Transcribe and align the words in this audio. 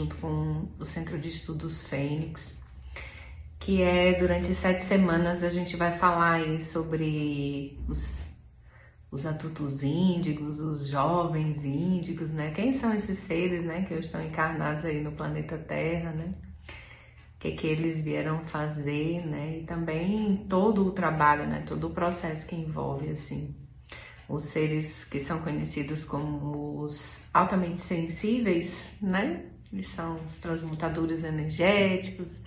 junto 0.00 0.16
com 0.16 0.68
o 0.78 0.84
Centro 0.84 1.18
de 1.18 1.28
Estudos 1.28 1.86
Fênix, 1.86 2.58
que 3.58 3.82
é 3.82 4.14
durante 4.14 4.54
sete 4.54 4.82
semanas 4.82 5.44
a 5.44 5.48
gente 5.48 5.76
vai 5.76 5.98
falar 5.98 6.36
aí 6.36 6.60
sobre 6.60 7.78
os, 7.86 8.28
os 9.10 9.26
adultos 9.26 9.82
índigos, 9.82 10.60
os 10.60 10.88
jovens 10.88 11.64
índigos, 11.64 12.32
né? 12.32 12.50
Quem 12.52 12.72
são 12.72 12.94
esses 12.94 13.18
seres, 13.18 13.64
né, 13.64 13.82
que 13.82 13.94
estão 13.94 14.22
encarnados 14.22 14.84
aí 14.84 15.02
no 15.02 15.12
planeta 15.12 15.58
Terra, 15.58 16.12
né? 16.12 16.34
O 17.36 17.38
que, 17.40 17.52
que 17.52 17.66
eles 17.66 18.04
vieram 18.04 18.44
fazer, 18.44 19.26
né? 19.26 19.58
E 19.58 19.64
também 19.64 20.46
todo 20.48 20.86
o 20.86 20.92
trabalho, 20.92 21.46
né? 21.46 21.62
Todo 21.66 21.88
o 21.88 21.90
processo 21.90 22.46
que 22.46 22.54
envolve, 22.54 23.10
assim, 23.10 23.54
os 24.28 24.44
seres 24.44 25.04
que 25.04 25.18
são 25.18 25.40
conhecidos 25.40 26.04
como 26.04 26.82
os 26.82 27.09
altamente 27.32 27.80
sensíveis, 27.80 28.90
né? 29.00 29.44
Eles 29.72 29.88
são 29.88 30.16
os 30.16 30.36
transmutadores 30.36 31.22
energéticos, 31.22 32.40